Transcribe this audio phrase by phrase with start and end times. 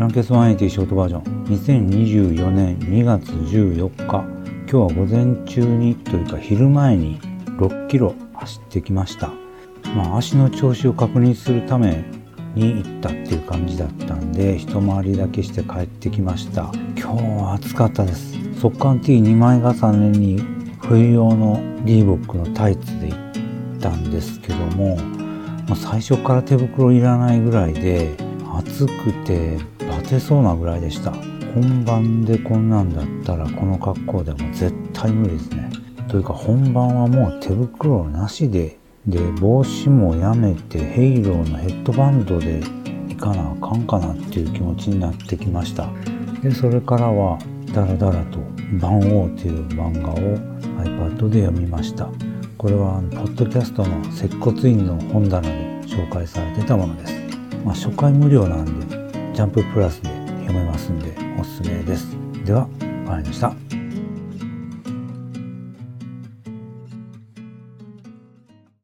[0.00, 1.44] ランケス180ショートバージョン。
[1.44, 4.06] 2024年2月14日。
[4.06, 7.20] 今日は午前中にというか昼前に
[7.58, 9.30] 6キロ走ってきました。
[9.94, 12.02] まあ足の調子を確認するため
[12.54, 16.72] に行ったっていう感じだったんで一回りだけして帰ってきました。
[16.96, 18.38] 今日は暑かったです。
[18.58, 20.42] 速乾 T2 枚重ねに
[20.80, 24.96] 冬用のリーボックのタイツで行ったんですけども
[25.68, 28.16] ま最初から手袋いらないぐらいで
[28.56, 29.58] 暑くて
[30.10, 31.12] バテそうなぐらいでした。
[31.54, 35.70] 本番でこんなんだったらこの格好でも絶対無理ですね。
[36.08, 42.60] というか本番はもう手袋なしでで帽子もやめてヘイローのヘッドバンドで
[43.08, 45.88] いかなあかんかなっていう気持ちになってきました。
[46.42, 47.38] でそれからは
[47.72, 48.40] ダラダラと
[48.82, 50.16] 「番王」という漫画を
[50.82, 52.08] iPad で読みました。
[52.58, 55.48] これはポッドキャストの接骨院の本棚で
[55.86, 57.14] 紹介されてたものです、
[57.64, 59.00] まあ、初回無料なんで
[59.32, 60.09] ジャンププラスで
[60.50, 62.16] 思いますんでおすすめです。
[62.44, 63.69] では終わりました。